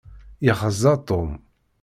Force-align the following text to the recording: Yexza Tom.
Yexza 0.45 0.93
Tom. 1.07 1.29